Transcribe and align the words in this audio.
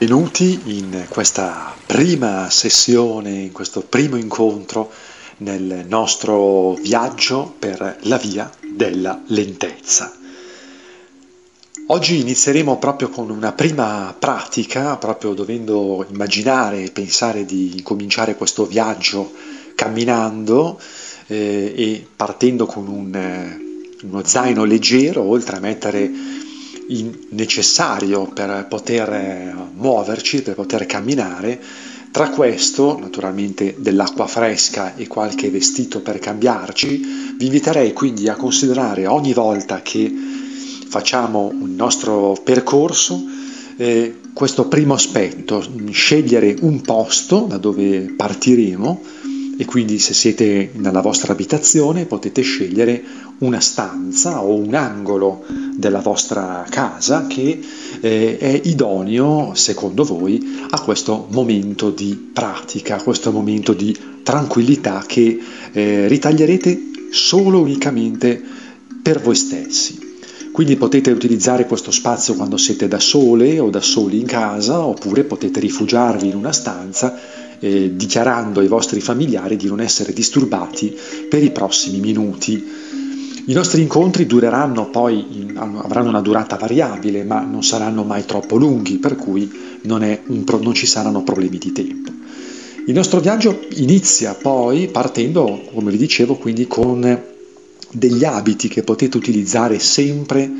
Benvenuti 0.00 0.60
in 0.66 1.06
questa 1.08 1.74
prima 1.84 2.48
sessione, 2.50 3.32
in 3.32 3.50
questo 3.50 3.80
primo 3.80 4.14
incontro 4.14 4.92
nel 5.38 5.86
nostro 5.88 6.74
viaggio 6.74 7.52
per 7.58 7.98
la 8.02 8.16
via 8.16 8.48
della 8.76 9.20
lentezza. 9.26 10.16
Oggi 11.88 12.20
inizieremo 12.20 12.78
proprio 12.78 13.08
con 13.08 13.28
una 13.30 13.50
prima 13.50 14.14
pratica, 14.16 14.96
proprio 14.98 15.34
dovendo 15.34 16.06
immaginare 16.08 16.84
e 16.84 16.92
pensare 16.92 17.44
di 17.44 17.80
cominciare 17.82 18.36
questo 18.36 18.66
viaggio 18.66 19.32
camminando 19.74 20.80
eh, 21.26 21.74
e 21.76 22.06
partendo 22.14 22.66
con 22.66 22.86
un, 22.86 23.12
eh, 23.16 24.06
uno 24.06 24.22
zaino 24.24 24.62
leggero, 24.62 25.22
oltre 25.22 25.56
a 25.56 25.60
mettere 25.60 26.37
necessario 27.30 28.26
per 28.26 28.66
poter 28.68 29.08
eh, 29.12 29.54
muoverci, 29.74 30.42
per 30.42 30.54
poter 30.54 30.86
camminare. 30.86 31.60
Tra 32.10 32.30
questo, 32.30 32.98
naturalmente, 32.98 33.74
dell'acqua 33.78 34.26
fresca 34.26 34.96
e 34.96 35.06
qualche 35.06 35.50
vestito 35.50 36.00
per 36.00 36.18
cambiarci, 36.18 37.34
vi 37.36 37.46
inviterei 37.46 37.92
quindi 37.92 38.28
a 38.28 38.34
considerare 38.34 39.06
ogni 39.06 39.32
volta 39.32 39.82
che 39.82 40.10
facciamo 40.88 41.50
il 41.52 41.70
nostro 41.70 42.36
percorso 42.42 43.22
eh, 43.76 44.16
questo 44.32 44.66
primo 44.66 44.94
aspetto, 44.94 45.64
scegliere 45.90 46.56
un 46.60 46.80
posto 46.80 47.46
da 47.48 47.58
dove 47.58 48.12
partiremo 48.16 49.02
e 49.56 49.64
quindi 49.64 49.98
se 49.98 50.14
siete 50.14 50.70
nella 50.74 51.00
vostra 51.00 51.32
abitazione 51.32 52.06
potete 52.06 52.42
scegliere 52.42 53.02
una 53.38 53.60
stanza 53.60 54.42
o 54.42 54.54
un 54.54 54.74
angolo 54.74 55.44
della 55.78 56.00
vostra 56.00 56.66
casa 56.68 57.28
che 57.28 57.60
eh, 58.00 58.36
è 58.36 58.60
idoneo, 58.64 59.52
secondo 59.54 60.02
voi, 60.02 60.66
a 60.70 60.80
questo 60.80 61.28
momento 61.30 61.90
di 61.90 62.30
pratica, 62.32 62.96
a 62.96 63.02
questo 63.02 63.30
momento 63.30 63.74
di 63.74 63.96
tranquillità 64.24 65.04
che 65.06 65.38
eh, 65.70 66.08
ritaglierete 66.08 66.80
solo 67.12 67.60
unicamente 67.60 68.42
per 69.00 69.20
voi 69.20 69.36
stessi. 69.36 70.06
Quindi 70.50 70.74
potete 70.74 71.12
utilizzare 71.12 71.66
questo 71.66 71.92
spazio 71.92 72.34
quando 72.34 72.56
siete 72.56 72.88
da 72.88 72.98
sole 72.98 73.60
o 73.60 73.70
da 73.70 73.80
soli 73.80 74.18
in 74.18 74.26
casa, 74.26 74.84
oppure 74.84 75.22
potete 75.22 75.60
rifugiarvi 75.60 76.26
in 76.26 76.34
una 76.34 76.50
stanza 76.50 77.16
eh, 77.60 77.94
dichiarando 77.94 78.58
ai 78.58 78.66
vostri 78.66 79.00
familiari 79.00 79.56
di 79.56 79.68
non 79.68 79.80
essere 79.80 80.12
disturbati 80.12 80.96
per 81.28 81.44
i 81.44 81.52
prossimi 81.52 82.00
minuti. 82.00 82.87
I 83.48 83.54
nostri 83.54 83.80
incontri 83.80 84.26
dureranno 84.26 84.90
poi, 84.90 85.54
avranno 85.56 86.10
una 86.10 86.20
durata 86.20 86.56
variabile, 86.56 87.24
ma 87.24 87.40
non 87.40 87.64
saranno 87.64 88.02
mai 88.04 88.26
troppo 88.26 88.56
lunghi, 88.56 88.98
per 88.98 89.16
cui 89.16 89.50
non, 89.84 90.02
un, 90.26 90.44
non 90.60 90.74
ci 90.74 90.84
saranno 90.84 91.22
problemi 91.22 91.56
di 91.56 91.72
tempo. 91.72 92.12
Il 92.86 92.92
nostro 92.92 93.20
viaggio 93.20 93.58
inizia 93.76 94.34
poi 94.34 94.88
partendo, 94.88 95.62
come 95.72 95.90
vi 95.90 95.96
dicevo, 95.96 96.34
quindi 96.34 96.66
con 96.66 97.22
degli 97.90 98.22
abiti 98.22 98.68
che 98.68 98.82
potete 98.82 99.16
utilizzare 99.16 99.78
sempre 99.78 100.50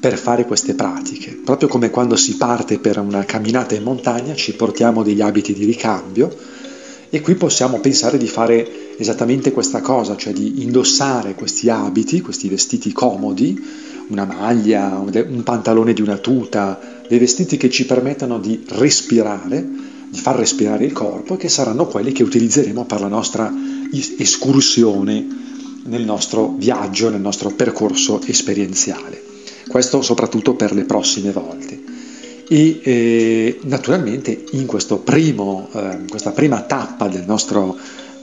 per 0.00 0.16
fare 0.16 0.46
queste 0.46 0.74
pratiche. 0.74 1.38
Proprio 1.44 1.68
come 1.68 1.90
quando 1.90 2.16
si 2.16 2.38
parte 2.38 2.78
per 2.78 2.98
una 2.98 3.26
camminata 3.26 3.74
in 3.74 3.82
montagna 3.82 4.34
ci 4.34 4.54
portiamo 4.54 5.02
degli 5.02 5.20
abiti 5.20 5.52
di 5.52 5.66
ricambio 5.66 6.34
e 7.10 7.20
qui 7.20 7.34
possiamo 7.34 7.78
pensare 7.78 8.16
di 8.16 8.26
fare 8.26 8.91
esattamente 8.96 9.52
questa 9.52 9.80
cosa, 9.80 10.16
cioè 10.16 10.32
di 10.32 10.62
indossare 10.62 11.34
questi 11.34 11.68
abiti, 11.68 12.20
questi 12.20 12.48
vestiti 12.48 12.92
comodi, 12.92 13.60
una 14.08 14.24
maglia, 14.24 14.98
un 14.98 15.42
pantalone 15.42 15.92
di 15.92 16.02
una 16.02 16.18
tuta, 16.18 16.78
dei 17.08 17.18
vestiti 17.18 17.56
che 17.56 17.70
ci 17.70 17.86
permettano 17.86 18.38
di 18.38 18.62
respirare, 18.68 19.66
di 20.08 20.18
far 20.18 20.36
respirare 20.36 20.84
il 20.84 20.92
corpo 20.92 21.34
e 21.34 21.36
che 21.36 21.48
saranno 21.48 21.86
quelli 21.86 22.12
che 22.12 22.22
utilizzeremo 22.22 22.84
per 22.84 23.00
la 23.00 23.08
nostra 23.08 23.52
escursione 24.18 25.26
nel 25.84 26.04
nostro 26.04 26.54
viaggio, 26.56 27.10
nel 27.10 27.20
nostro 27.20 27.50
percorso 27.50 28.20
esperienziale 28.24 29.30
questo 29.72 30.02
soprattutto 30.02 30.54
per 30.54 30.72
le 30.72 30.84
prossime 30.84 31.32
volte. 31.32 31.80
E 32.48 32.80
eh, 32.82 33.58
naturalmente 33.62 34.44
in 34.52 34.66
primo, 35.02 35.68
eh, 35.72 36.00
questa 36.08 36.32
prima 36.32 36.60
tappa 36.60 37.08
del 37.08 37.24
nostro 37.26 37.78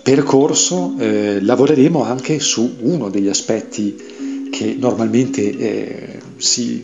percorso 0.09 0.95
eh, 0.97 1.39
lavoreremo 1.39 2.03
anche 2.03 2.39
su 2.39 2.77
uno 2.81 3.09
degli 3.09 3.27
aspetti 3.27 4.47
che 4.51 4.75
normalmente 4.75 5.55
eh, 5.55 6.19
si 6.37 6.83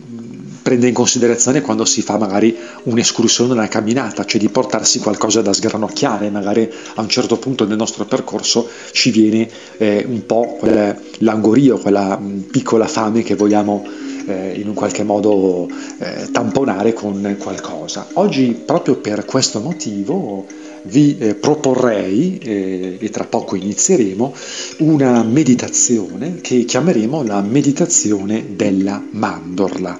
prende 0.61 0.87
in 0.87 0.93
considerazione 0.93 1.61
quando 1.61 1.85
si 1.85 2.03
fa 2.03 2.19
magari 2.19 2.55
un'escursione, 2.83 3.53
una 3.53 3.67
camminata, 3.67 4.25
cioè 4.25 4.39
di 4.39 4.49
portarsi 4.49 4.99
qualcosa 4.99 5.41
da 5.41 5.53
sgranocchiare, 5.53 6.29
magari 6.29 6.71
a 6.95 7.01
un 7.01 7.09
certo 7.09 7.37
punto 7.37 7.65
del 7.65 7.77
nostro 7.77 8.05
percorso 8.05 8.69
ci 8.91 9.09
viene 9.09 9.49
eh, 9.77 10.05
un 10.07 10.23
po' 10.27 10.57
quel 10.59 10.95
langorio, 11.19 11.79
quella 11.79 12.17
mh, 12.19 12.45
piccola 12.51 12.87
fame 12.87 13.23
che 13.23 13.33
vogliamo 13.33 13.87
eh, 14.27 14.53
in 14.59 14.67
un 14.67 14.75
qualche 14.75 15.03
modo 15.03 15.67
eh, 15.97 16.29
tamponare 16.31 16.93
con 16.93 17.35
qualcosa. 17.39 18.07
Oggi 18.13 18.61
proprio 18.65 18.97
per 18.97 19.25
questo 19.25 19.59
motivo 19.61 20.45
vi 20.85 21.17
eh, 21.17 21.35
proporrei, 21.35 22.37
eh, 22.37 22.97
e 22.99 23.09
tra 23.09 23.25
poco 23.25 23.55
inizieremo, 23.55 24.33
una 24.79 25.23
meditazione 25.23 26.39
che 26.41 26.65
chiameremo 26.65 27.23
la 27.23 27.41
meditazione 27.41 28.55
della 28.55 29.01
mandorla. 29.11 29.99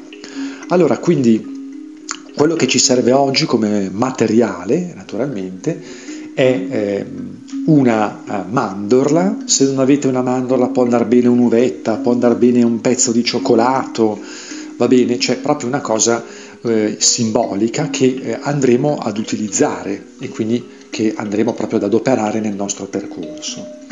Allora, 0.70 0.98
quindi 0.98 1.54
quello 2.36 2.56
che 2.56 2.68
ci 2.68 2.80
serve 2.80 3.12
oggi 3.12 3.46
come 3.46 3.90
materiale, 3.92 4.94
naturalmente, 4.96 5.82
è 6.34 6.66
eh, 6.70 7.06
una 7.66 8.46
mandorla, 8.50 9.44
se 9.46 9.66
non 9.66 9.80
avete 9.80 10.08
una 10.08 10.22
mandorla 10.22 10.68
può 10.68 10.84
andare 10.84 11.06
bene 11.06 11.28
un'uvetta, 11.28 11.98
può 11.98 12.12
andare 12.12 12.36
bene 12.36 12.62
un 12.64 12.82
pezzo 12.82 13.12
di 13.12 13.24
cioccolato, 13.24 14.20
va 14.78 14.88
bene, 14.88 15.18
c'è 15.18 15.38
proprio 15.38 15.68
una 15.70 15.82
cosa 15.82 16.24
eh, 16.66 16.98
simbolica 17.00 17.90
che 17.90 18.20
eh, 18.22 18.40
andremo 18.42 18.98
ad 18.98 19.18
utilizzare 19.18 20.14
e 20.20 20.30
quindi 20.30 20.64
che 20.90 21.14
andremo 21.16 21.54
proprio 21.54 21.78
ad 21.80 21.86
adoperare 21.86 22.40
nel 22.40 22.56
nostro 22.56 22.86
percorso. 22.86 23.84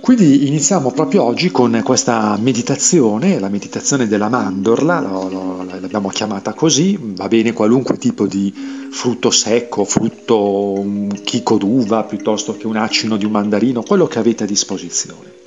Quindi 0.00 0.46
iniziamo 0.46 0.90
proprio 0.92 1.22
oggi 1.24 1.50
con 1.50 1.82
questa 1.84 2.38
meditazione, 2.40 3.38
la 3.38 3.50
meditazione 3.50 4.06
della 4.06 4.30
mandorla, 4.30 5.00
l'abbiamo 5.00 6.08
chiamata 6.08 6.54
così, 6.54 6.98
va 6.98 7.28
bene 7.28 7.52
qualunque 7.52 7.98
tipo 7.98 8.26
di 8.26 8.50
frutto 8.90 9.30
secco, 9.30 9.84
frutto 9.84 10.72
un 10.78 11.08
chicco 11.24 11.58
d'uva 11.58 12.04
piuttosto 12.04 12.56
che 12.56 12.66
un 12.66 12.76
acino 12.76 13.16
di 13.16 13.26
un 13.26 13.32
mandarino, 13.32 13.82
quello 13.82 14.06
che 14.06 14.18
avete 14.18 14.44
a 14.44 14.46
disposizione. 14.46 15.37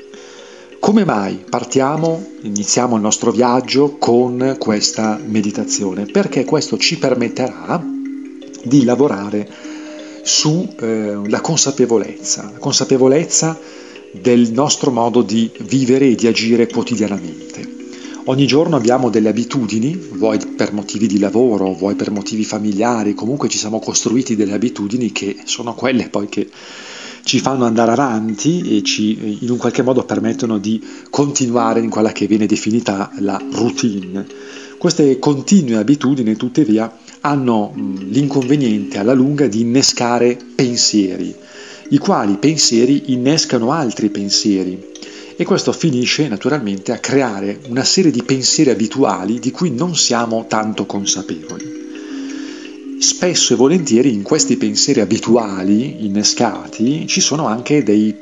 Come 0.81 1.05
mai 1.05 1.39
partiamo, 1.47 2.25
iniziamo 2.41 2.95
il 2.95 3.03
nostro 3.03 3.29
viaggio 3.29 3.97
con 3.99 4.55
questa 4.57 5.19
meditazione? 5.23 6.05
Perché 6.05 6.43
questo 6.43 6.75
ci 6.79 6.97
permetterà 6.97 7.79
di 8.63 8.83
lavorare 8.83 9.47
sulla 10.23 11.37
eh, 11.37 11.41
consapevolezza, 11.41 12.49
la 12.51 12.57
consapevolezza 12.57 13.59
del 14.11 14.51
nostro 14.53 14.89
modo 14.89 15.21
di 15.21 15.51
vivere 15.59 16.07
e 16.07 16.15
di 16.15 16.25
agire 16.25 16.65
quotidianamente. 16.65 17.81
Ogni 18.25 18.47
giorno 18.47 18.75
abbiamo 18.75 19.11
delle 19.11 19.29
abitudini, 19.29 19.95
vuoi 20.13 20.39
per 20.39 20.73
motivi 20.73 21.05
di 21.05 21.19
lavoro, 21.19 21.73
vuoi 21.73 21.93
per 21.93 22.09
motivi 22.09 22.43
familiari, 22.43 23.13
comunque 23.13 23.49
ci 23.49 23.59
siamo 23.59 23.79
costruiti 23.79 24.35
delle 24.35 24.53
abitudini 24.53 25.11
che 25.11 25.37
sono 25.45 25.75
quelle 25.75 26.09
poi 26.09 26.27
che 26.27 26.49
ci 27.23 27.39
fanno 27.39 27.65
andare 27.65 27.91
avanti 27.91 28.77
e 28.77 28.83
ci 28.83 29.37
in 29.41 29.49
un 29.49 29.57
qualche 29.57 29.81
modo 29.81 30.03
permettono 30.03 30.57
di 30.57 30.81
continuare 31.09 31.79
in 31.79 31.89
quella 31.89 32.11
che 32.11 32.27
viene 32.27 32.45
definita 32.45 33.11
la 33.19 33.41
routine. 33.53 34.25
Queste 34.77 35.19
continue 35.19 35.77
abitudini 35.77 36.35
tuttavia 36.35 36.91
hanno 37.21 37.71
l'inconveniente 37.75 38.97
alla 38.97 39.13
lunga 39.13 39.47
di 39.47 39.61
innescare 39.61 40.37
pensieri, 40.55 41.35
i 41.89 41.97
quali 41.97 42.37
pensieri 42.37 43.13
innescano 43.13 43.71
altri 43.71 44.09
pensieri 44.09 44.89
e 45.35 45.43
questo 45.43 45.71
finisce 45.71 46.27
naturalmente 46.27 46.91
a 46.91 46.99
creare 46.99 47.59
una 47.67 47.83
serie 47.83 48.11
di 48.11 48.23
pensieri 48.23 48.69
abituali 48.69 49.39
di 49.39 49.51
cui 49.51 49.71
non 49.71 49.95
siamo 49.95 50.45
tanto 50.47 50.85
consapevoli. 50.85 51.80
Spesso 53.01 53.53
e 53.53 53.55
volentieri 53.55 54.13
in 54.13 54.21
questi 54.21 54.57
pensieri 54.57 54.99
abituali 54.99 56.05
innescati 56.05 57.07
ci 57.07 57.19
sono 57.19 57.47
anche 57.47 57.81
dei 57.81 58.15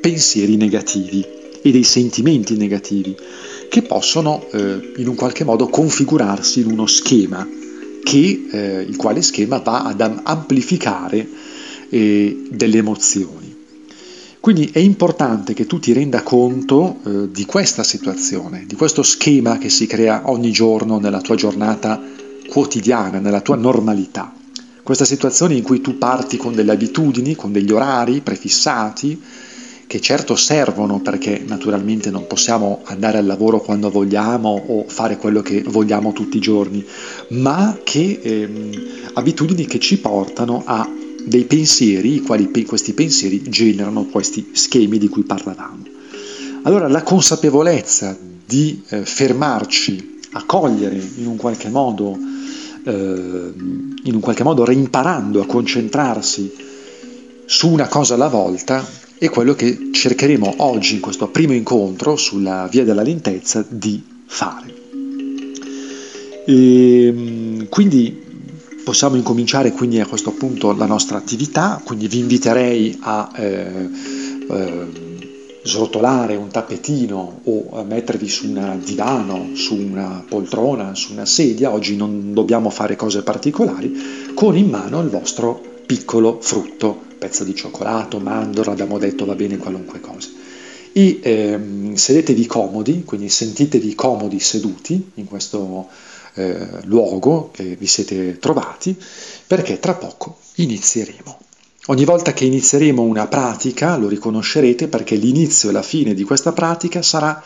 pensieri 0.00 0.56
negativi 0.56 1.24
e 1.62 1.70
dei 1.70 1.84
sentimenti 1.84 2.56
negativi 2.56 3.14
che 3.68 3.82
possono 3.82 4.44
eh, 4.50 4.92
in 4.96 5.06
un 5.06 5.14
qualche 5.14 5.44
modo 5.44 5.68
configurarsi 5.68 6.62
in 6.62 6.72
uno 6.72 6.86
schema 6.86 7.48
che, 8.02 8.46
eh, 8.50 8.80
il 8.80 8.96
quale 8.96 9.22
schema 9.22 9.58
va 9.58 9.84
ad 9.84 10.00
amplificare 10.00 11.28
eh, 11.90 12.46
delle 12.50 12.78
emozioni. 12.78 13.54
Quindi 14.40 14.68
è 14.72 14.80
importante 14.80 15.54
che 15.54 15.66
tu 15.66 15.78
ti 15.78 15.92
renda 15.92 16.24
conto 16.24 16.96
eh, 17.06 17.30
di 17.30 17.44
questa 17.44 17.84
situazione, 17.84 18.64
di 18.66 18.74
questo 18.74 19.04
schema 19.04 19.58
che 19.58 19.70
si 19.70 19.86
crea 19.86 20.22
ogni 20.24 20.50
giorno 20.50 20.98
nella 20.98 21.20
tua 21.20 21.36
giornata 21.36 22.22
quotidiana, 22.54 23.18
nella 23.18 23.40
tua 23.40 23.56
normalità. 23.56 24.32
questa 24.84 25.04
situazione 25.04 25.54
in 25.54 25.64
cui 25.64 25.80
tu 25.80 25.98
parti 25.98 26.36
con 26.36 26.54
delle 26.54 26.70
abitudini, 26.70 27.34
con 27.34 27.50
degli 27.50 27.72
orari 27.72 28.20
prefissati, 28.20 29.20
che 29.88 30.00
certo 30.00 30.36
servono 30.36 31.00
perché 31.00 31.42
naturalmente 31.44 32.10
non 32.10 32.28
possiamo 32.28 32.82
andare 32.84 33.18
al 33.18 33.26
lavoro 33.26 33.60
quando 33.60 33.90
vogliamo 33.90 34.50
o 34.68 34.84
fare 34.86 35.16
quello 35.16 35.42
che 35.42 35.64
vogliamo 35.66 36.12
tutti 36.12 36.36
i 36.36 36.40
giorni, 36.40 36.84
ma 37.30 37.76
che 37.82 38.20
ehm, 38.22 38.82
abitudini 39.14 39.66
che 39.66 39.80
ci 39.80 39.98
portano 39.98 40.62
a 40.64 40.88
dei 41.24 41.46
pensieri, 41.46 42.14
i 42.14 42.20
quali 42.20 42.52
questi 42.64 42.92
pensieri 42.92 43.42
generano 43.48 44.04
questi 44.04 44.50
schemi 44.52 44.98
di 44.98 45.08
cui 45.08 45.24
parlavamo. 45.24 45.82
Allora 46.62 46.86
la 46.86 47.02
consapevolezza 47.02 48.16
di 48.46 48.80
eh, 48.90 49.04
fermarci 49.04 50.12
a 50.34 50.44
cogliere 50.44 51.00
in 51.16 51.26
un 51.26 51.36
qualche 51.36 51.68
modo, 51.68 52.16
in 52.92 54.14
un 54.14 54.20
qualche 54.20 54.42
modo 54.42 54.64
reimparando 54.64 55.40
a 55.40 55.46
concentrarsi 55.46 56.52
su 57.46 57.70
una 57.70 57.88
cosa 57.88 58.14
alla 58.14 58.28
volta, 58.28 58.86
è 59.18 59.28
quello 59.30 59.54
che 59.54 59.90
cercheremo 59.92 60.54
oggi 60.58 60.94
in 60.94 61.00
questo 61.00 61.28
primo 61.28 61.52
incontro 61.52 62.16
sulla 62.16 62.68
via 62.70 62.84
della 62.84 63.02
lentezza 63.02 63.64
di 63.68 64.02
fare. 64.26 64.74
E, 66.46 67.06
ehm, 67.06 67.68
quindi 67.68 68.22
possiamo 68.84 69.16
incominciare 69.16 69.72
quindi 69.72 69.98
a 70.00 70.06
questo 70.06 70.32
punto 70.32 70.72
la 70.72 70.86
nostra 70.86 71.16
attività, 71.16 71.80
quindi 71.82 72.06
vi 72.06 72.18
inviterei 72.18 72.98
a 73.00 73.30
eh, 73.34 73.88
eh, 74.50 75.13
srotolare 75.64 76.36
un 76.36 76.48
tappetino 76.48 77.40
o 77.42 77.84
mettervi 77.84 78.28
su 78.28 78.48
un 78.48 78.80
divano, 78.84 79.54
su 79.54 79.74
una 79.74 80.22
poltrona, 80.28 80.94
su 80.94 81.12
una 81.12 81.24
sedia, 81.24 81.72
oggi 81.72 81.96
non 81.96 82.34
dobbiamo 82.34 82.68
fare 82.68 82.96
cose 82.96 83.22
particolari, 83.22 84.32
con 84.34 84.56
in 84.58 84.68
mano 84.68 85.00
il 85.00 85.08
vostro 85.08 85.58
piccolo 85.86 86.38
frutto, 86.40 87.00
pezzo 87.18 87.44
di 87.44 87.54
cioccolato, 87.54 88.18
mandorla, 88.18 88.72
abbiamo 88.72 88.98
detto 88.98 89.24
va 89.24 89.34
bene 89.34 89.56
qualunque 89.56 90.00
cosa. 90.00 90.28
E 90.92 91.20
ehm, 91.22 91.94
sedetevi 91.94 92.44
comodi, 92.46 93.02
quindi 93.04 93.30
sentitevi 93.30 93.94
comodi 93.94 94.40
seduti 94.40 95.12
in 95.14 95.24
questo 95.24 95.88
eh, 96.34 96.66
luogo 96.84 97.50
che 97.52 97.74
vi 97.76 97.86
siete 97.86 98.38
trovati, 98.38 98.94
perché 99.46 99.78
tra 99.78 99.94
poco 99.94 100.38
inizieremo. 100.56 101.38
Ogni 101.86 102.06
volta 102.06 102.32
che 102.32 102.46
inizieremo 102.46 103.02
una 103.02 103.26
pratica 103.26 103.96
lo 103.96 104.08
riconoscerete 104.08 104.88
perché 104.88 105.16
l'inizio 105.16 105.68
e 105.68 105.72
la 105.72 105.82
fine 105.82 106.14
di 106.14 106.24
questa 106.24 106.52
pratica 106.52 107.02
sarà 107.02 107.42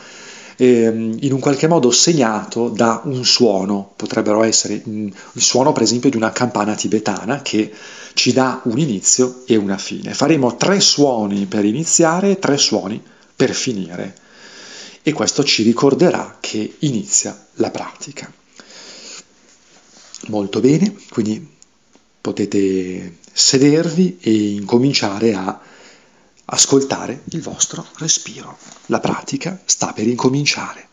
eh, 0.57 0.87
in 0.87 1.33
un 1.33 1.41
qualche 1.41 1.67
modo 1.67 1.91
segnato 1.91 2.69
da 2.69 3.01
un 3.05 3.25
suono, 3.25 3.93
potrebbero 3.97 4.45
essere 4.45 4.81
mh, 4.85 4.91
mm, 4.91 5.09
il 5.33 5.43
suono 5.43 5.73
per 5.73 5.83
esempio 5.83 6.11
di 6.11 6.17
una 6.17 6.31
campana 6.31 6.77
tibetana 6.77 7.43
che 7.43 7.73
ci 8.15 8.33
dà 8.33 8.61
un 8.65 8.79
inizio 8.79 9.43
e 9.45 9.57
una 9.57 9.77
fine. 9.77 10.15
Faremo 10.15 10.57
tre 10.57 10.79
suoni 10.79 11.47
per 11.47 11.65
iniziare 11.65 12.33
e 12.33 12.39
tre 12.39 12.59
suoni 12.59 13.03
per 13.35 13.53
finire 13.53 14.15
e 15.03 15.13
questo 15.13 15.43
ci 15.43 15.65
ricorderà 15.65 16.37
che 16.39 16.77
inizia 16.81 17.37
la 17.55 17.71
pratica. 17.71 18.31
Molto 20.27 20.61
bene, 20.61 20.95
quindi 21.11 21.57
potete 22.29 23.19
sedervi 23.33 24.19
e 24.21 24.53
incominciare 24.53 25.33
a 25.33 25.61
ascoltare 26.45 27.23
il 27.31 27.41
vostro 27.41 27.87
respiro. 27.97 28.59
La 28.87 29.01
pratica 29.01 29.59
sta 29.65 29.93
per 29.95 30.07
incominciare. 30.07 30.88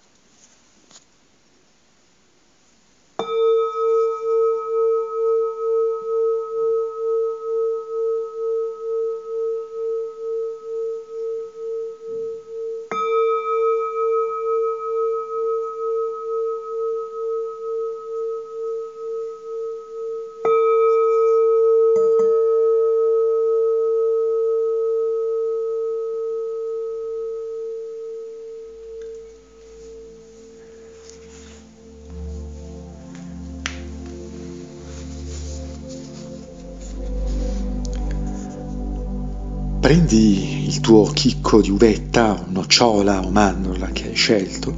Prendi 39.86 40.66
il 40.66 40.80
tuo 40.80 41.04
chicco 41.04 41.62
di 41.62 41.70
uvetta 41.70 42.44
nocciola 42.50 43.24
o 43.24 43.30
mandorla 43.30 43.90
che 43.90 44.08
hai 44.08 44.16
scelto 44.16 44.74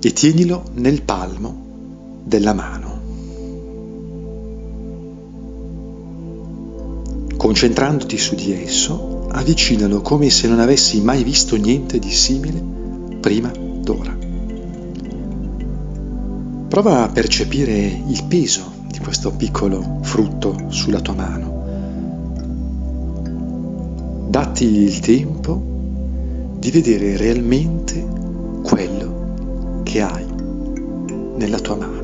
e 0.00 0.12
tienilo 0.14 0.64
nel 0.76 1.02
palmo 1.02 2.22
della 2.24 2.54
mano. 2.54 3.00
Concentrandoti 7.36 8.16
su 8.16 8.34
di 8.34 8.54
esso, 8.54 9.26
avvicinalo 9.30 10.00
come 10.00 10.30
se 10.30 10.48
non 10.48 10.60
avessi 10.60 11.02
mai 11.02 11.22
visto 11.22 11.56
niente 11.56 11.98
di 11.98 12.10
simile 12.10 12.64
prima 13.20 13.50
d'ora. 13.50 14.16
Prova 16.66 17.02
a 17.02 17.08
percepire 17.10 18.02
il 18.08 18.24
peso 18.24 18.72
di 18.90 18.98
questo 19.00 19.32
piccolo 19.32 19.98
frutto 20.00 20.56
sulla 20.68 21.00
tua 21.00 21.12
mano 21.12 21.41
datti 24.32 24.64
il 24.64 24.98
tempo 25.00 25.60
di 26.56 26.70
vedere 26.70 27.18
realmente 27.18 28.02
quello 28.62 29.82
che 29.82 30.00
hai 30.00 30.24
nella 31.36 31.58
tua 31.58 31.76
mano. 31.76 32.00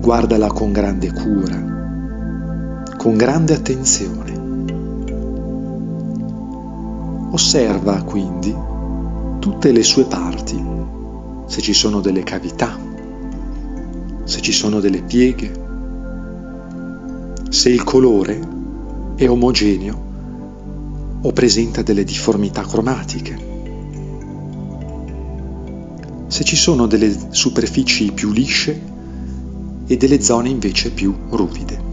Guardala 0.00 0.48
con 0.48 0.72
grande 0.72 1.12
cura 1.12 1.79
con 3.00 3.16
grande 3.16 3.54
attenzione. 3.54 4.38
Osserva 7.30 8.02
quindi 8.02 8.54
tutte 9.38 9.72
le 9.72 9.82
sue 9.82 10.04
parti, 10.04 10.62
se 11.46 11.62
ci 11.62 11.72
sono 11.72 12.02
delle 12.02 12.22
cavità, 12.22 12.78
se 14.24 14.42
ci 14.42 14.52
sono 14.52 14.80
delle 14.80 15.00
pieghe, 15.00 15.50
se 17.48 17.70
il 17.70 17.82
colore 17.84 18.38
è 19.14 19.26
omogeneo 19.26 20.08
o 21.22 21.32
presenta 21.32 21.80
delle 21.80 22.04
difformità 22.04 22.66
cromatiche, 22.66 23.38
se 26.26 26.44
ci 26.44 26.56
sono 26.56 26.86
delle 26.86 27.28
superfici 27.30 28.12
più 28.12 28.30
lisce 28.30 28.78
e 29.86 29.96
delle 29.96 30.20
zone 30.20 30.50
invece 30.50 30.90
più 30.90 31.16
ruvide. 31.30 31.89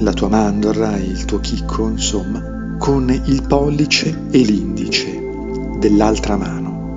La 0.00 0.12
tua 0.14 0.28
mandorla 0.28 0.96
il 0.96 1.26
tuo 1.26 1.40
chicco, 1.40 1.86
insomma, 1.86 2.76
con 2.78 3.10
il 3.10 3.46
pollice 3.46 4.28
e 4.30 4.38
l'indice 4.38 5.76
dell'altra 5.78 6.36
mano 6.36 6.96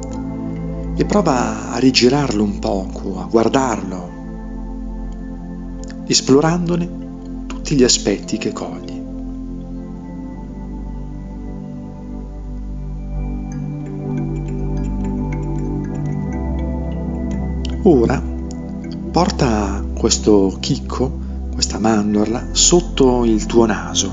e 0.96 1.04
prova 1.06 1.72
a 1.72 1.80
rigirarlo 1.80 2.42
un 2.42 2.60
poco, 2.60 3.20
a 3.20 3.26
guardarlo, 3.26 4.12
esplorandone 6.08 7.02
tutti 7.48 7.76
gli 7.76 7.84
aspetti 7.84 8.38
che 8.38 8.54
cogli. 8.54 9.02
Ora 17.86 18.24
porta 19.12 19.84
questo 19.94 20.56
chicco 20.62 21.23
questa 21.64 21.80
mandorla 21.80 22.48
sotto 22.52 23.24
il 23.24 23.46
tuo 23.46 23.66
naso 23.66 24.12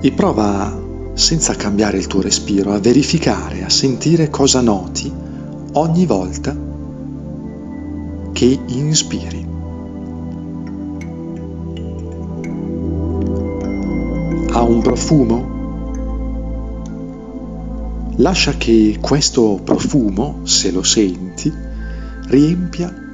e 0.00 0.10
prova 0.10 0.76
senza 1.14 1.54
cambiare 1.54 1.98
il 1.98 2.08
tuo 2.08 2.20
respiro, 2.20 2.72
a 2.72 2.80
verificare, 2.80 3.62
a 3.62 3.68
sentire 3.68 4.28
cosa 4.28 4.60
noti 4.60 5.08
ogni 5.74 6.04
volta 6.04 6.56
che 8.32 8.58
inspiri. 8.66 9.46
Ha 14.50 14.62
un 14.62 14.80
profumo? 14.82 15.58
Lascia 18.16 18.54
che 18.54 18.98
questo 19.00 19.60
profumo, 19.62 20.40
se 20.42 20.72
lo 20.72 20.82
senti, 20.82 21.52
riempia 22.26 23.09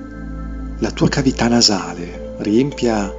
la 0.78 0.90
tua 0.90 1.08
cavità 1.08 1.48
nasale, 1.48 2.34
riempia 2.38 3.12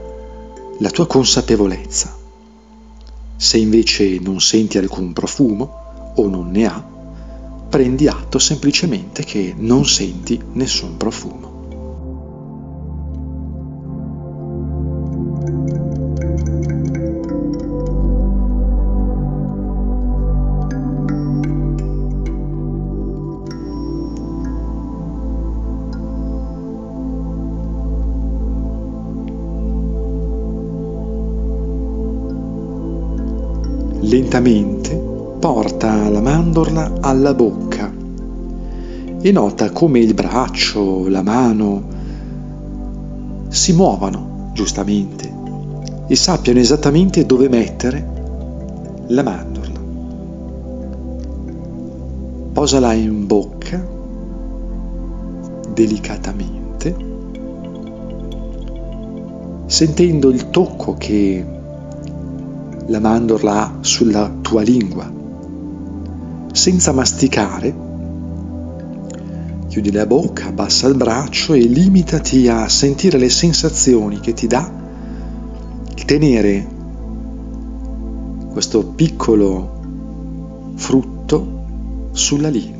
la 0.80 0.90
tua 0.90 1.08
consapevolezza. 1.08 2.16
Se 3.36 3.58
invece 3.58 4.20
non 4.20 4.40
senti 4.42 4.78
alcun 4.78 5.14
profumo 5.14 6.14
o 6.16 6.28
non 6.28 6.52
ne 6.52 6.66
ha, 6.66 6.84
prendi 7.70 8.08
atto 8.08 8.40
semplicemente 8.40 9.24
che 9.24 9.54
non 9.58 9.86
senti 9.86 10.40
nessun 10.54 10.98
profumo. 10.98 11.47
Lentamente 34.48 34.96
porta 35.40 36.08
la 36.08 36.22
mandorla 36.22 36.94
alla 37.02 37.34
bocca 37.34 37.94
e 39.20 39.32
nota 39.34 39.72
come 39.72 40.00
il 40.00 40.14
braccio, 40.14 41.10
la 41.10 41.22
mano 41.22 41.84
si 43.50 43.74
muovano 43.74 44.52
giustamente 44.54 45.30
e 46.08 46.16
sappiano 46.16 46.60
esattamente 46.60 47.26
dove 47.26 47.50
mettere 47.50 49.06
la 49.08 49.22
mandorla. 49.22 49.80
Posala 52.54 52.94
in 52.94 53.28
bocca 53.28 53.86
delicatamente, 55.74 56.96
sentendo 59.66 60.30
il 60.30 60.50
tocco 60.50 60.94
che 60.94 61.56
la 62.88 63.00
mandorla 63.00 63.54
ha 63.54 63.78
sulla 63.82 64.32
tua 64.42 64.62
lingua. 64.62 65.12
Senza 66.52 66.92
masticare, 66.94 67.76
chiudi 69.68 69.92
la 69.92 70.06
bocca, 70.06 70.48
abbassa 70.48 70.88
il 70.88 70.96
braccio 70.96 71.54
e 71.54 71.60
limitati 71.60 72.48
a 72.48 72.68
sentire 72.68 73.18
le 73.18 73.30
sensazioni 73.30 74.20
che 74.20 74.34
ti 74.34 74.48
dà 74.48 74.72
il 75.96 76.06
tenere 76.06 76.76
questo 78.52 78.84
piccolo 78.86 79.76
frutto 80.76 81.66
sulla 82.12 82.50
lingua. 82.50 82.76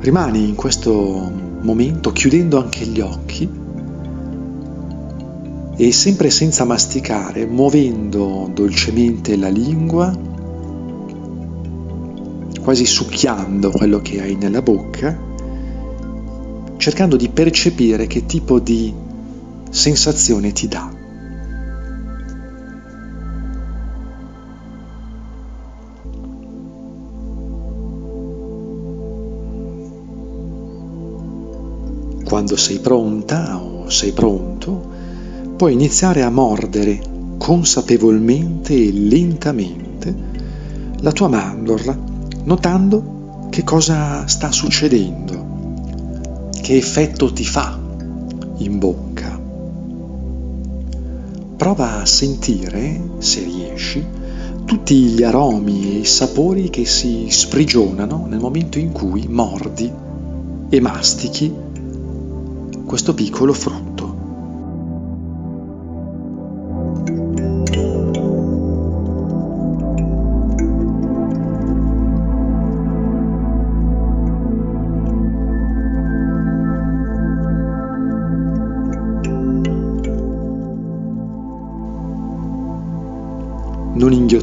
Rimani 0.00 0.48
in 0.48 0.54
questo 0.54 1.30
momento 1.60 2.10
chiudendo 2.10 2.58
anche 2.58 2.86
gli 2.86 3.00
occhi 3.00 3.59
e 5.80 5.92
sempre 5.92 6.28
senza 6.28 6.66
masticare, 6.66 7.46
muovendo 7.46 8.50
dolcemente 8.52 9.34
la 9.34 9.48
lingua, 9.48 10.14
quasi 12.60 12.84
succhiando 12.84 13.70
quello 13.70 13.98
che 14.02 14.20
hai 14.20 14.34
nella 14.34 14.60
bocca, 14.60 15.18
cercando 16.76 17.16
di 17.16 17.30
percepire 17.30 18.06
che 18.06 18.26
tipo 18.26 18.60
di 18.60 18.92
sensazione 19.70 20.52
ti 20.52 20.68
dà. 20.68 20.92
Quando 32.22 32.56
sei 32.58 32.80
pronta 32.80 33.56
o 33.56 33.88
sei 33.88 34.12
pronto, 34.12 34.99
puoi 35.60 35.74
iniziare 35.74 36.22
a 36.22 36.30
mordere 36.30 37.02
consapevolmente 37.36 38.72
e 38.72 38.90
lentamente 38.94 40.14
la 41.00 41.12
tua 41.12 41.28
mandorla, 41.28 41.98
notando 42.44 43.48
che 43.50 43.62
cosa 43.62 44.26
sta 44.26 44.50
succedendo, 44.52 46.48
che 46.62 46.78
effetto 46.78 47.30
ti 47.34 47.44
fa 47.44 47.78
in 48.56 48.78
bocca. 48.78 49.38
Prova 51.58 52.00
a 52.00 52.06
sentire, 52.06 52.98
se 53.18 53.42
riesci, 53.42 54.02
tutti 54.64 54.94
gli 54.94 55.22
aromi 55.22 55.90
e 55.90 55.98
i 55.98 56.06
sapori 56.06 56.70
che 56.70 56.86
si 56.86 57.26
sprigionano 57.28 58.24
nel 58.26 58.40
momento 58.40 58.78
in 58.78 58.92
cui 58.92 59.26
mordi 59.28 59.92
e 60.70 60.80
mastichi 60.80 61.52
questo 62.86 63.12
piccolo 63.12 63.52
frutto. 63.52 63.89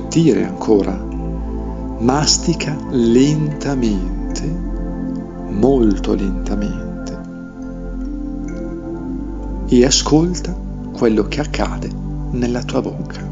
Inghiottire 0.08 0.46
ancora, 0.46 0.94
mastica 2.00 2.76
lentamente, 2.92 4.46
molto 5.50 6.14
lentamente 6.14 6.86
e 9.68 9.86
ascolta 9.86 10.56
quello 10.94 11.24
che 11.28 11.42
accade 11.42 11.90
nella 12.32 12.64
tua 12.64 12.82
bocca. 12.82 13.27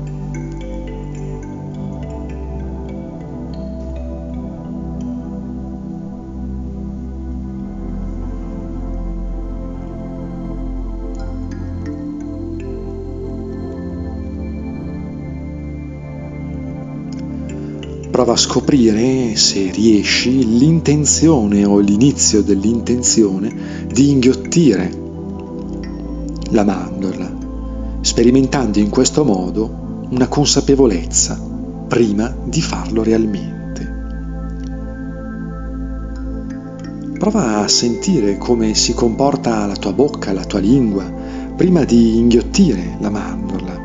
A 18.35 18.37
scoprire, 18.37 19.37
se 19.37 19.71
riesci, 19.71 20.57
l'intenzione 20.57 21.63
o 21.63 21.79
l'inizio 21.79 22.43
dell'intenzione 22.43 23.87
di 23.87 24.09
inghiottire 24.09 24.91
la 26.49 26.65
mandorla, 26.65 27.33
sperimentando 28.01 28.79
in 28.79 28.89
questo 28.89 29.23
modo 29.23 30.07
una 30.09 30.27
consapevolezza 30.27 31.39
prima 31.87 32.35
di 32.43 32.61
farlo 32.61 33.03
realmente. 33.03 33.93
Prova 37.17 37.59
a 37.59 37.67
sentire 37.69 38.37
come 38.37 38.75
si 38.75 38.93
comporta 38.93 39.65
la 39.65 39.77
tua 39.77 39.93
bocca, 39.93 40.33
la 40.33 40.43
tua 40.43 40.59
lingua, 40.59 41.09
prima 41.55 41.85
di 41.85 42.17
inghiottire 42.17 42.97
la 42.99 43.09
mandorla, 43.09 43.81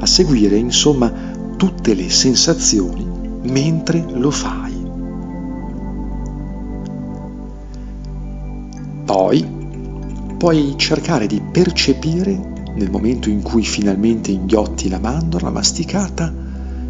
a 0.00 0.06
seguire 0.06 0.56
insomma 0.56 1.12
tutte 1.58 1.92
le 1.92 2.08
sensazioni 2.08 3.01
mentre 3.42 4.04
lo 4.08 4.30
fai. 4.30 4.90
Poi 9.04 9.46
puoi 10.38 10.74
cercare 10.76 11.26
di 11.26 11.40
percepire, 11.40 12.50
nel 12.74 12.90
momento 12.90 13.28
in 13.28 13.42
cui 13.42 13.62
finalmente 13.64 14.30
inghiotti 14.30 14.88
la 14.88 14.98
mandorla 14.98 15.50
masticata, 15.50 16.32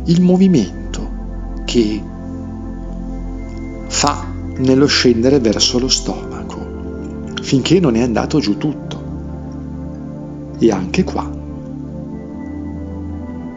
il 0.04 0.22
movimento 0.22 1.10
che 1.64 2.02
fa 3.88 4.26
nello 4.58 4.86
scendere 4.86 5.38
verso 5.38 5.78
lo 5.78 5.88
stomaco, 5.88 7.32
finché 7.42 7.80
non 7.80 7.96
è 7.96 8.02
andato 8.02 8.38
giù 8.38 8.56
tutto. 8.56 9.00
E 10.58 10.70
anche 10.70 11.02
qua 11.02 11.40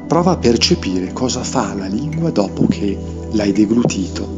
Prova 0.08 0.32
a 0.32 0.38
percepire 0.38 1.12
cosa 1.14 1.44
fa 1.44 1.74
la 1.74 1.88
lingua 1.88 2.30
dopo 2.30 2.68
che 2.68 2.98
l'hai 3.32 3.52
deglutito. 3.52 4.35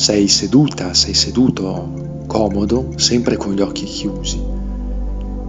Sei 0.00 0.28
seduta, 0.28 0.94
sei 0.94 1.12
seduto 1.12 2.22
comodo, 2.26 2.92
sempre 2.96 3.36
con 3.36 3.52
gli 3.52 3.60
occhi 3.60 3.84
chiusi. 3.84 4.40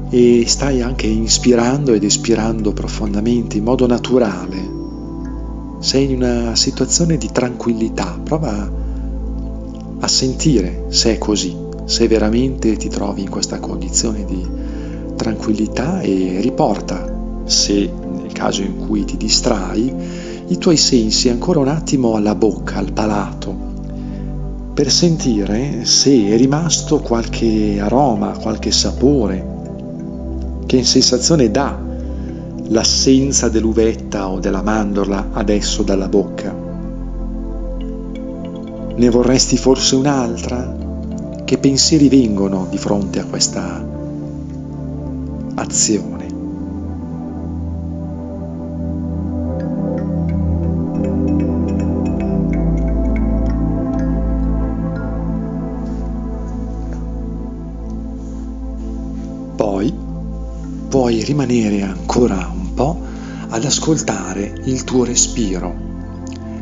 E 0.10 0.44
stai 0.46 0.82
anche 0.82 1.08
inspirando 1.08 1.94
ed 1.94 2.04
espirando 2.04 2.74
profondamente 2.74 3.56
in 3.56 3.64
modo 3.64 3.88
naturale. 3.88 4.70
Sei 5.80 6.12
in 6.12 6.18
una 6.18 6.54
situazione 6.58 7.16
di 7.16 7.30
tranquillità, 7.32 8.20
prova 8.22 8.70
a 10.02 10.08
sentire 10.10 10.88
se 10.90 11.14
è 11.14 11.18
così, 11.18 11.56
se 11.86 12.10
veramente 12.10 12.76
ti 12.76 12.90
trovi 12.90 13.22
in 13.22 13.30
questa 13.30 13.58
condizione 13.60 14.26
di 14.26 14.46
tranquillità 15.16 16.02
e 16.02 16.40
riporta, 16.42 17.42
se 17.46 17.90
nel 17.90 18.34
caso 18.34 18.64
in 18.64 18.86
cui 18.86 19.06
ti 19.06 19.16
distrai, 19.16 19.94
i 20.48 20.58
tuoi 20.58 20.76
sensi 20.76 21.30
ancora 21.30 21.60
un 21.60 21.70
attimo 21.70 22.16
alla 22.16 22.36
bocca, 22.36 22.80
al 22.80 22.92
palato, 22.92 23.71
per 24.74 24.90
sentire 24.90 25.86
se 25.86 26.30
è 26.30 26.38
rimasto 26.38 27.00
qualche 27.00 27.80
aroma, 27.80 28.38
qualche 28.38 28.72
sapore, 28.72 29.46
che 30.66 30.84
sensazione 30.84 31.52
dà 31.52 31.78
l'assenza 32.70 33.50
dell'uvetta 33.50 34.30
o 34.30 34.40
della 34.40 34.62
mandorla 34.62 35.32
adesso 35.34 35.84
dalla 35.84 36.08
bocca. 36.08 36.56
Ne 38.96 39.10
vorresti 39.10 39.58
forse 39.58 39.96
un'altra? 39.96 40.78
Che 41.44 41.58
pensieri 41.58 42.08
vengono 42.08 42.68
di 42.70 42.78
fronte 42.78 43.20
a 43.20 43.26
questa 43.26 43.86
azione? 45.56 46.11
Puoi 60.90 61.24
rimanere 61.24 61.84
ancora 61.84 62.52
un 62.52 62.74
po' 62.74 63.00
ad 63.50 63.64
ascoltare 63.64 64.60
il 64.64 64.84
tuo 64.84 65.04
respiro 65.04 65.74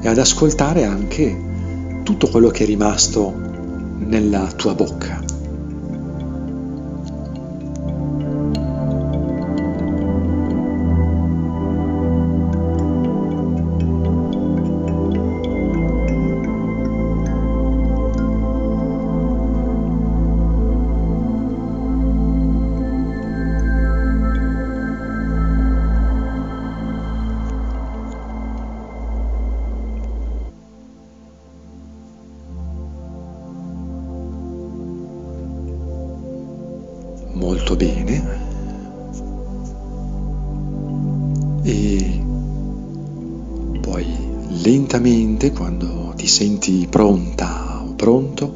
e 0.02 0.08
ad 0.10 0.18
ascoltare 0.18 0.84
anche 0.84 2.02
tutto 2.04 2.28
quello 2.28 2.50
che 2.50 2.64
è 2.64 2.68
rimasto 2.68 3.34
nella 4.00 4.52
tua 4.52 4.74
bocca. 4.74 5.29
Bene. 37.80 38.48
E 41.64 42.22
poi 43.80 44.06
lentamente 44.62 45.54
quando 45.54 46.12
ti 46.18 46.28
senti 46.28 46.88
pronta 46.90 47.82
o 47.88 47.94
pronto 47.94 48.54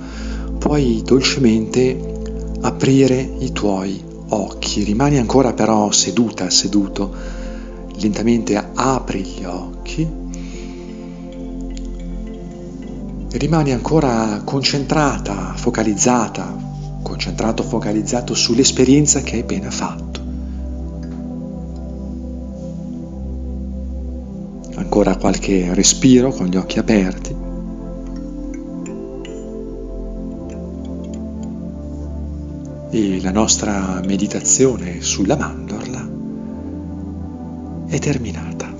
puoi 0.59 1.01
dolcemente 1.05 2.57
aprire 2.62 3.36
i 3.39 3.53
tuoi 3.53 4.03
occhi. 4.27 4.83
Rimani 4.83 5.17
ancora 5.17 5.53
però 5.53 5.89
seduta 5.91 6.49
seduto. 6.49 7.15
Lentamente 7.95 8.62
apri 8.73 9.21
gli 9.21 9.43
occhi. 9.45 10.21
Rimani 13.31 13.71
ancora 13.71 14.41
concentrata 14.43 15.53
focalizzata 15.55 16.62
concentrato, 17.13 17.62
focalizzato 17.62 18.34
sull'esperienza 18.34 19.21
che 19.21 19.36
hai 19.36 19.41
appena 19.41 19.69
fatto. 19.69 20.21
Ancora 24.76 25.15
qualche 25.17 25.76
respiro 25.76 26.32
con 26.32 26.47
gli 26.47 26.58
occhi 26.58 26.80
aperti. 26.80 27.36
E 32.89 33.21
la 33.21 33.32
nostra 33.32 34.02
meditazione 34.04 35.02
sulla 35.02 35.38
mandorla 35.38 36.10
è 37.89 37.99
terminata. 37.99 38.72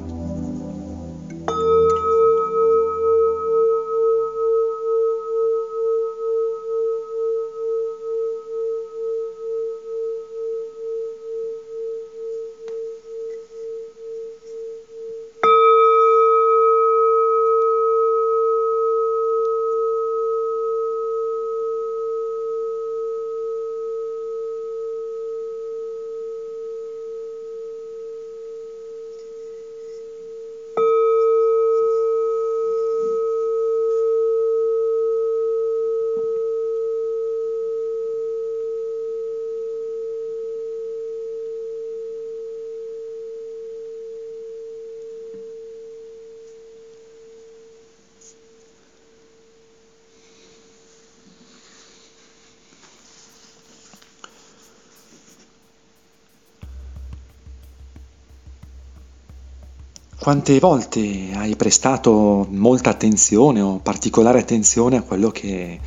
Quante 60.24 60.58
volte 60.58 61.32
hai 61.34 61.58
prestato 61.58 62.48
molta 62.50 62.92
attenzione 62.92 63.60
o 63.60 63.80
particolare 63.80 64.40
attenzione 64.40 64.96
a 64.96 65.02
quello 65.02 65.32
che 65.32 65.78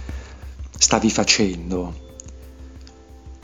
stavi 0.76 1.08
facendo? 1.08 1.94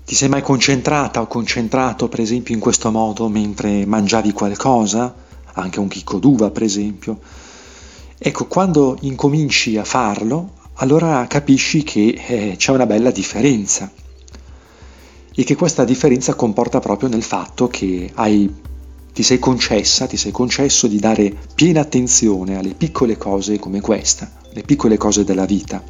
Ti 0.05 0.14
sei 0.14 0.28
mai 0.28 0.42
concentrata 0.42 1.22
o 1.22 1.26
concentrato, 1.28 2.11
per 2.11 2.20
esempio, 2.20 2.52
in 2.52 2.61
questo 2.61 2.90
modo 2.90 3.31
mentre 3.31 3.87
mangiavi 3.87 4.33
qualcosa? 4.33 5.14
Anche 5.55 5.81
un 5.81 5.88
chicco 5.88 6.18
d'uva, 6.18 6.50
per 6.50 6.62
esempio. 6.62 7.20
Ecco, 8.18 8.46
quando 8.46 8.98
incominci 9.00 9.78
a 9.78 9.85
farlo, 9.85 10.50
allora 10.74 11.26
capisci 11.26 11.85
che 11.85 12.20
eh, 12.26 12.55
c'è 12.59 12.70
una 12.70 12.85
bella 12.85 13.11
differenza 13.11 13.90
e 15.35 15.42
che 15.42 15.57
questa 15.57 15.85
differenza 15.85 16.35
comporta 16.35 16.81
proprio 16.81 17.09
nel 17.09 17.22
fatto 17.22 17.68
che 17.68 18.11
hai 18.12 18.70
ti 19.12 19.22
sei 19.22 19.38
concessa, 19.38 20.07
ti 20.07 20.16
sei 20.16 20.33
concesso 20.33 20.87
di 20.87 20.98
dare 20.98 21.35
piena 21.55 21.81
attenzione 21.81 22.57
alle 22.57 22.75
piccole 22.75 23.18
cose 23.18 23.59
come 23.59 23.81
questa, 23.81 24.31
le 24.53 24.62
piccole 24.62 24.96
cose 24.96 25.25
della 25.25 25.44
vita. 25.44 25.83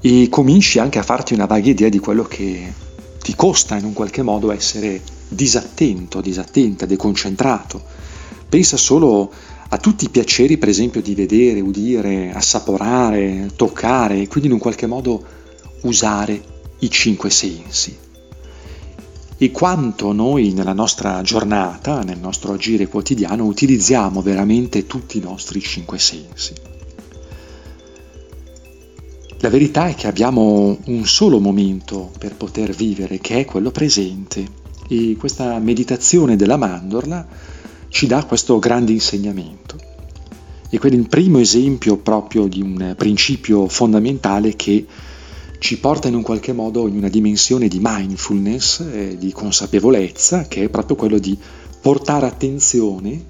E 0.00 0.28
cominci 0.28 0.80
anche 0.80 0.98
a 0.98 1.04
farti 1.04 1.34
una 1.34 1.46
vaga 1.46 1.70
idea 1.70 1.88
di 1.88 2.00
quello 2.00 2.24
che 2.24 2.72
ti 3.22 3.34
costa 3.36 3.76
in 3.76 3.84
un 3.84 3.92
qualche 3.92 4.22
modo 4.22 4.50
essere 4.50 5.00
disattento, 5.28 6.20
disattenta, 6.20 6.84
deconcentrato. 6.84 7.82
Pensa 8.48 8.76
solo 8.76 9.32
a 9.68 9.78
tutti 9.78 10.04
i 10.04 10.10
piaceri, 10.10 10.58
per 10.58 10.68
esempio, 10.68 11.00
di 11.00 11.14
vedere, 11.14 11.60
udire, 11.60 12.32
assaporare, 12.32 13.50
toccare 13.54 14.26
quindi 14.26 14.48
in 14.48 14.54
un 14.54 14.60
qualche 14.60 14.86
modo 14.86 15.24
usare 15.82 16.42
i 16.80 16.90
cinque 16.90 17.30
sensi 17.30 18.04
e 19.38 19.50
quanto 19.50 20.12
noi 20.12 20.52
nella 20.52 20.72
nostra 20.72 21.20
giornata, 21.22 22.02
nel 22.02 22.18
nostro 22.18 22.52
agire 22.52 22.88
quotidiano, 22.88 23.44
utilizziamo 23.44 24.22
veramente 24.22 24.86
tutti 24.86 25.18
i 25.18 25.20
nostri 25.22 25.60
cinque 25.60 25.98
sensi. 25.98 26.54
La 29.40 29.50
verità 29.50 29.88
è 29.88 29.94
che 29.94 30.06
abbiamo 30.06 30.78
un 30.86 31.06
solo 31.06 31.38
momento 31.38 32.10
per 32.18 32.34
poter 32.34 32.74
vivere, 32.74 33.18
che 33.18 33.40
è 33.40 33.44
quello 33.44 33.70
presente, 33.70 34.64
e 34.88 35.16
questa 35.18 35.58
meditazione 35.58 36.36
della 36.36 36.56
mandorla 36.56 37.26
ci 37.88 38.06
dà 38.06 38.24
questo 38.24 38.58
grande 38.58 38.92
insegnamento. 38.92 39.76
E 40.70 40.78
quello 40.78 40.96
il 40.96 41.08
primo 41.08 41.38
esempio 41.38 41.98
proprio 41.98 42.46
di 42.46 42.62
un 42.62 42.94
principio 42.96 43.68
fondamentale 43.68 44.56
che 44.56 44.86
ci 45.66 45.80
porta 45.80 46.06
in 46.06 46.14
un 46.14 46.22
qualche 46.22 46.52
modo 46.52 46.86
in 46.86 46.94
una 46.94 47.08
dimensione 47.08 47.66
di 47.66 47.80
mindfulness, 47.82 48.84
eh, 48.88 49.16
di 49.18 49.32
consapevolezza, 49.32 50.46
che 50.46 50.62
è 50.62 50.68
proprio 50.68 50.94
quello 50.94 51.18
di 51.18 51.36
portare 51.80 52.24
attenzione 52.24 53.24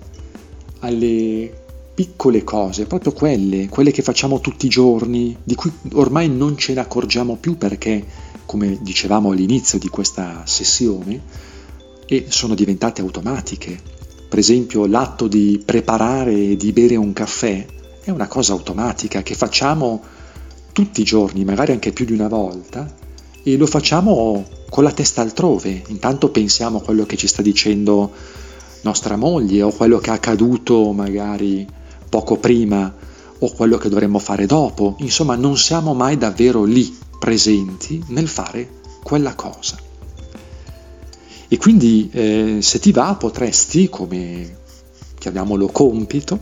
alle 0.80 1.50
piccole 1.94 2.44
cose, 2.44 2.84
proprio 2.84 3.12
quelle, 3.12 3.70
quelle 3.70 3.90
che 3.90 4.02
facciamo 4.02 4.40
tutti 4.40 4.66
i 4.66 4.68
giorni, 4.68 5.34
di 5.42 5.54
cui 5.54 5.72
ormai 5.94 6.28
non 6.28 6.58
ce 6.58 6.74
ne 6.74 6.80
accorgiamo 6.80 7.36
più 7.36 7.56
perché, 7.56 8.04
come 8.44 8.80
dicevamo 8.82 9.30
all'inizio 9.30 9.78
di 9.78 9.88
questa 9.88 10.42
sessione, 10.44 11.18
sono 12.28 12.54
diventate 12.54 13.00
automatiche. 13.00 13.80
Per 14.28 14.38
esempio 14.38 14.84
l'atto 14.84 15.26
di 15.26 15.62
preparare 15.64 16.50
e 16.50 16.56
di 16.58 16.72
bere 16.72 16.96
un 16.96 17.14
caffè 17.14 17.64
è 18.02 18.10
una 18.10 18.28
cosa 18.28 18.52
automatica 18.52 19.22
che 19.22 19.34
facciamo 19.34 20.02
tutti 20.76 21.00
i 21.00 21.04
giorni, 21.04 21.42
magari 21.42 21.72
anche 21.72 21.90
più 21.90 22.04
di 22.04 22.12
una 22.12 22.28
volta, 22.28 22.94
e 23.42 23.56
lo 23.56 23.64
facciamo 23.64 24.44
con 24.68 24.84
la 24.84 24.92
testa 24.92 25.22
altrove. 25.22 25.84
Intanto 25.86 26.28
pensiamo 26.28 26.76
a 26.76 26.82
quello 26.82 27.06
che 27.06 27.16
ci 27.16 27.26
sta 27.26 27.40
dicendo 27.40 28.12
nostra 28.82 29.16
moglie 29.16 29.62
o 29.62 29.70
quello 29.70 29.96
che 29.96 30.10
è 30.10 30.12
accaduto 30.12 30.92
magari 30.92 31.66
poco 32.10 32.36
prima 32.36 32.94
o 33.38 33.50
quello 33.52 33.78
che 33.78 33.88
dovremmo 33.88 34.18
fare 34.18 34.44
dopo. 34.44 34.96
Insomma, 34.98 35.34
non 35.34 35.56
siamo 35.56 35.94
mai 35.94 36.18
davvero 36.18 36.64
lì 36.64 36.94
presenti 37.18 38.04
nel 38.08 38.28
fare 38.28 38.68
quella 39.02 39.34
cosa. 39.34 39.78
E 41.48 41.56
quindi 41.56 42.10
eh, 42.12 42.58
se 42.60 42.78
ti 42.80 42.92
va 42.92 43.14
potresti, 43.14 43.88
come 43.88 44.58
chiamiamolo 45.18 45.68
compito, 45.68 46.40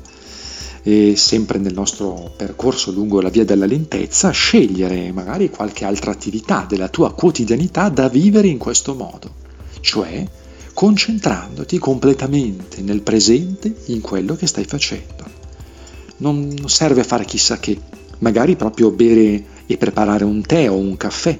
e 0.86 1.16
sempre 1.16 1.58
nel 1.58 1.72
nostro 1.72 2.34
percorso 2.36 2.92
lungo 2.92 3.22
la 3.22 3.30
via 3.30 3.46
della 3.46 3.64
lentezza, 3.64 4.30
scegliere 4.30 5.10
magari 5.12 5.48
qualche 5.48 5.86
altra 5.86 6.10
attività 6.10 6.66
della 6.68 6.88
tua 6.88 7.14
quotidianità 7.14 7.88
da 7.88 8.10
vivere 8.10 8.48
in 8.48 8.58
questo 8.58 8.94
modo, 8.94 9.32
cioè 9.80 10.22
concentrandoti 10.74 11.78
completamente 11.78 12.82
nel 12.82 13.00
presente 13.00 13.74
in 13.86 14.02
quello 14.02 14.36
che 14.36 14.46
stai 14.46 14.64
facendo. 14.64 15.24
Non 16.18 16.54
serve 16.66 17.02
fare 17.02 17.24
chissà 17.24 17.58
che, 17.58 17.80
magari 18.18 18.54
proprio 18.54 18.90
bere 18.90 19.42
e 19.66 19.78
preparare 19.78 20.24
un 20.24 20.42
tè 20.42 20.68
o 20.68 20.76
un 20.76 20.98
caffè, 20.98 21.38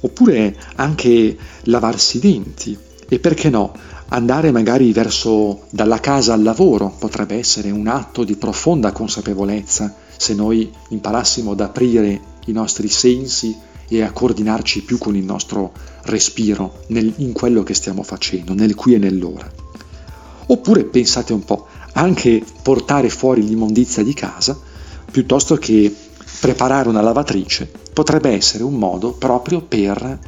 oppure 0.00 0.56
anche 0.74 1.36
lavarsi 1.62 2.16
i 2.16 2.20
denti 2.20 2.78
e 3.08 3.18
perché 3.18 3.50
no, 3.50 3.72
Andare 4.08 4.52
magari 4.52 4.92
verso 4.92 5.62
dalla 5.70 5.98
casa 5.98 6.32
al 6.32 6.42
lavoro 6.44 6.94
potrebbe 6.96 7.34
essere 7.34 7.72
un 7.72 7.88
atto 7.88 8.22
di 8.22 8.36
profonda 8.36 8.92
consapevolezza 8.92 9.92
se 10.16 10.32
noi 10.32 10.70
imparassimo 10.90 11.50
ad 11.50 11.60
aprire 11.60 12.20
i 12.46 12.52
nostri 12.52 12.86
sensi 12.86 13.56
e 13.88 14.02
a 14.02 14.12
coordinarci 14.12 14.82
più 14.82 14.98
con 14.98 15.16
il 15.16 15.24
nostro 15.24 15.72
respiro 16.02 16.84
nel, 16.88 17.12
in 17.16 17.32
quello 17.32 17.64
che 17.64 17.74
stiamo 17.74 18.04
facendo, 18.04 18.54
nel 18.54 18.76
qui 18.76 18.94
e 18.94 18.98
nell'ora. 18.98 19.50
Oppure 20.46 20.84
pensate 20.84 21.32
un 21.32 21.44
po', 21.44 21.66
anche 21.94 22.44
portare 22.62 23.08
fuori 23.08 23.44
l'immondizia 23.44 24.04
di 24.04 24.14
casa, 24.14 24.56
piuttosto 25.10 25.56
che 25.56 25.92
preparare 26.38 26.88
una 26.88 27.00
lavatrice, 27.00 27.68
potrebbe 27.92 28.30
essere 28.30 28.62
un 28.62 28.74
modo 28.74 29.14
proprio 29.14 29.62
per 29.62 30.18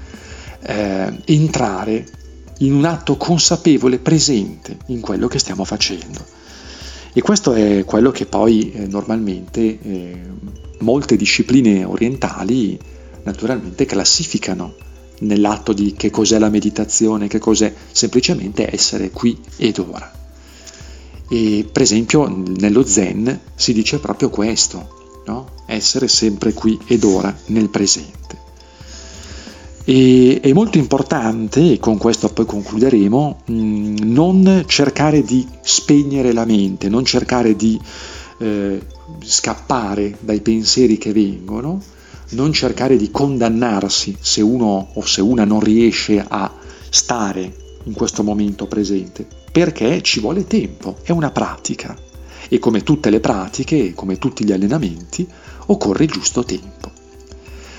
eh, 0.62 1.21
entrare 1.27 2.18
in 2.59 2.75
un 2.75 2.85
atto 2.85 3.16
consapevole, 3.16 3.99
presente 3.99 4.77
in 4.87 5.01
quello 5.01 5.29
che 5.29 5.38
stiamo 5.38 5.64
facendo. 5.64 6.25
E 7.12 7.21
questo 7.21 7.53
è 7.55 7.85
quello 7.85 8.11
che 8.11 8.27
poi 8.27 8.71
eh, 8.73 8.87
normalmente 8.87 9.61
eh, 9.81 10.21
molte 10.81 11.16
discipline 11.16 11.85
orientali 11.85 12.79
naturalmente 13.25 13.85
classificano 13.87 14.75
nell'atto 15.21 15.73
di 15.73 15.94
che 15.94 16.11
cos'è 16.11 16.38
la 16.38 16.49
meditazione, 16.49 17.29
che 17.29 17.38
cos'è 17.38 17.73
semplicemente 17.90 18.73
essere 18.73 19.11
qui 19.11 19.38
ed 19.57 19.79
ora. 19.79 20.12
E 21.31 21.68
per 21.71 21.83
esempio 21.83 22.27
nello 22.29 22.87
Zen 22.87 23.40
si 23.55 23.73
dice 23.73 23.99
proprio 23.99 24.31
questo, 24.31 25.23
no? 25.27 25.51
essere 25.66 26.09
sempre 26.09 26.53
qui 26.53 26.79
ed 26.87 27.05
ora 27.05 27.37
nel 27.47 27.68
presente. 27.68 28.47
E, 29.90 30.40
è 30.42 30.53
molto 30.53 30.77
importante, 30.77 31.72
e 31.72 31.79
con 31.79 31.96
questo 31.96 32.29
poi 32.29 32.44
concluderemo, 32.44 33.44
non 33.46 34.64
cercare 34.66 35.22
di 35.22 35.48
spegnere 35.62 36.35
la 36.35 36.44
mente, 36.44 36.90
non 36.90 37.07
cercare 37.07 37.57
di 37.57 37.81
eh, 38.40 38.83
scappare 39.22 40.18
dai 40.20 40.42
pensieri 40.42 40.98
che 40.98 41.14
vengono, 41.14 41.81
non 42.33 42.53
cercare 42.53 42.98
di 42.98 43.11
condannarsi 43.11 44.14
se 44.20 44.42
uno 44.42 44.90
o 44.92 45.07
se 45.07 45.22
una 45.22 45.44
non 45.44 45.61
riesce 45.61 46.22
a 46.22 46.53
stare 46.90 47.51
in 47.85 47.94
questo 47.94 48.22
momento 48.22 48.66
presente, 48.66 49.27
perché 49.51 50.03
ci 50.03 50.20
vuole 50.20 50.46
tempo, 50.46 50.98
è 51.03 51.12
una 51.12 51.31
pratica. 51.31 51.96
E 52.51 52.59
come 52.59 52.83
tutte 52.83 53.09
le 53.09 53.20
pratiche, 53.20 53.94
come 53.94 54.18
tutti 54.18 54.44
gli 54.44 54.53
allenamenti, 54.53 55.27
occorre 55.64 56.05
il 56.05 56.11
giusto 56.11 56.44
tempo 56.44 56.98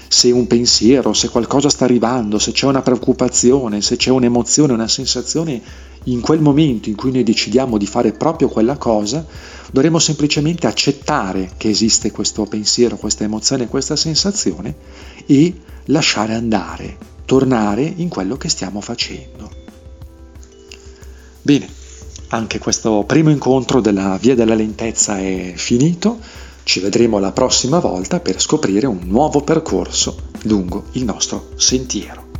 se 0.09 0.31
un 0.31 0.47
pensiero, 0.47 1.13
se 1.13 1.29
qualcosa 1.29 1.69
sta 1.69 1.85
arrivando, 1.85 2.39
se 2.39 2.51
c'è 2.51 2.65
una 2.65 2.81
preoccupazione, 2.81 3.79
se 3.79 3.95
c'è 3.95 4.09
un'emozione, 4.09 4.73
una 4.73 4.87
sensazione, 4.87 5.61
in 6.05 6.19
quel 6.19 6.41
momento 6.41 6.89
in 6.89 6.95
cui 6.95 7.11
noi 7.11 7.21
decidiamo 7.21 7.77
di 7.77 7.85
fare 7.85 8.11
proprio 8.11 8.49
quella 8.49 8.75
cosa, 8.75 9.23
dovremo 9.71 9.99
semplicemente 9.99 10.65
accettare 10.65 11.51
che 11.57 11.69
esiste 11.69 12.09
questo 12.09 12.45
pensiero, 12.45 12.97
questa 12.97 13.23
emozione, 13.23 13.67
questa 13.67 13.95
sensazione 13.95 14.75
e 15.27 15.53
lasciare 15.85 16.33
andare, 16.33 16.97
tornare 17.25 17.83
in 17.83 18.09
quello 18.09 18.35
che 18.35 18.49
stiamo 18.49 18.81
facendo. 18.81 19.51
Bene, 21.43 21.69
anche 22.29 22.57
questo 22.57 23.03
primo 23.05 23.29
incontro 23.29 23.79
della 23.79 24.17
via 24.19 24.33
della 24.33 24.55
lentezza 24.55 25.19
è 25.19 25.53
finito. 25.55 26.19
Ci 26.69 26.81
vedremo 26.81 27.17
la 27.17 27.31
prossima 27.31 27.79
volta 27.79 28.19
per 28.19 28.39
scoprire 28.39 28.85
un 28.85 28.99
nuovo 29.05 29.41
percorso 29.41 30.15
lungo 30.43 30.83
il 30.91 31.03
nostro 31.03 31.49
sentiero. 31.55 32.38